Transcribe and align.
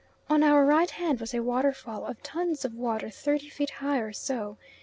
On 0.31 0.41
our 0.41 0.65
right 0.65 0.89
hand 0.89 1.19
was 1.19 1.31
a 1.35 1.41
waterfall 1.43 2.07
of 2.07 2.23
tons 2.23 2.65
of 2.65 2.73
water 2.73 3.11
thirty 3.11 3.49
feet 3.49 3.69
high 3.69 3.99
or 3.99 4.13
so. 4.13 4.57